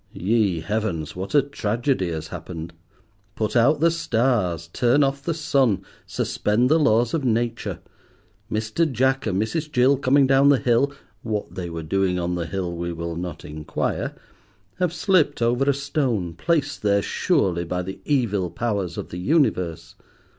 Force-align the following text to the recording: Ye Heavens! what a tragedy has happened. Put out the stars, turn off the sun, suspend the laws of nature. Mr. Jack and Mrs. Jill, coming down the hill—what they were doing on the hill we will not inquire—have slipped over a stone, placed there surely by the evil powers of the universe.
Ye 0.13 0.61
Heavens! 0.61 1.15
what 1.15 1.35
a 1.35 1.43
tragedy 1.43 2.09
has 2.09 2.29
happened. 2.29 2.73
Put 3.35 3.55
out 3.55 3.81
the 3.81 3.91
stars, 3.91 4.67
turn 4.73 5.03
off 5.03 5.21
the 5.21 5.35
sun, 5.35 5.83
suspend 6.07 6.69
the 6.71 6.79
laws 6.79 7.13
of 7.13 7.23
nature. 7.23 7.81
Mr. 8.51 8.91
Jack 8.91 9.27
and 9.27 9.39
Mrs. 9.39 9.71
Jill, 9.71 9.97
coming 9.97 10.25
down 10.25 10.49
the 10.49 10.57
hill—what 10.57 11.53
they 11.53 11.69
were 11.69 11.83
doing 11.83 12.17
on 12.17 12.33
the 12.33 12.47
hill 12.47 12.75
we 12.75 12.91
will 12.91 13.15
not 13.15 13.45
inquire—have 13.45 14.91
slipped 14.91 15.39
over 15.39 15.69
a 15.69 15.71
stone, 15.71 16.33
placed 16.33 16.81
there 16.81 17.03
surely 17.03 17.63
by 17.63 17.83
the 17.83 17.99
evil 18.03 18.49
powers 18.49 18.97
of 18.97 19.09
the 19.09 19.19
universe. 19.19 19.93